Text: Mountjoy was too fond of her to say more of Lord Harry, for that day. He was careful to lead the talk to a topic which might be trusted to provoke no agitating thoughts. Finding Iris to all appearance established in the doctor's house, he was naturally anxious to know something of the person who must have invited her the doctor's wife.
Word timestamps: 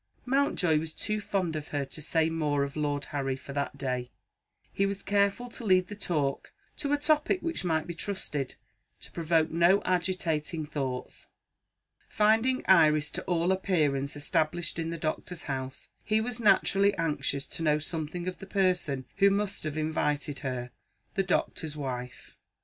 Mountjoy 0.25 0.79
was 0.79 0.93
too 0.93 1.21
fond 1.21 1.55
of 1.55 1.67
her 1.67 1.85
to 1.85 2.01
say 2.01 2.27
more 2.27 2.63
of 2.63 2.75
Lord 2.75 3.05
Harry, 3.13 3.35
for 3.35 3.53
that 3.53 3.77
day. 3.77 4.09
He 4.73 4.87
was 4.87 5.03
careful 5.03 5.47
to 5.49 5.63
lead 5.63 5.89
the 5.89 5.95
talk 5.95 6.51
to 6.77 6.91
a 6.91 6.97
topic 6.97 7.41
which 7.43 7.63
might 7.63 7.85
be 7.85 7.93
trusted 7.93 8.55
to 9.01 9.11
provoke 9.11 9.51
no 9.51 9.79
agitating 9.83 10.65
thoughts. 10.65 11.27
Finding 12.09 12.65
Iris 12.67 13.11
to 13.11 13.23
all 13.25 13.51
appearance 13.51 14.15
established 14.15 14.79
in 14.79 14.89
the 14.89 14.97
doctor's 14.97 15.43
house, 15.43 15.89
he 16.03 16.19
was 16.19 16.39
naturally 16.39 16.95
anxious 16.97 17.45
to 17.45 17.61
know 17.61 17.77
something 17.77 18.27
of 18.27 18.39
the 18.39 18.47
person 18.47 19.05
who 19.17 19.29
must 19.29 19.63
have 19.65 19.77
invited 19.77 20.39
her 20.39 20.71
the 21.13 21.21
doctor's 21.21 21.77
wife. 21.77 22.35